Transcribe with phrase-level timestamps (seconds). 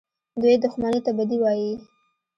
[0.41, 1.71] دوى دښمني ته بدي وايي.